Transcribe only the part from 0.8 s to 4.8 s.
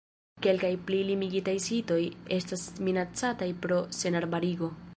pli limigitaj sitoj estas minacataj pro senarbarigo.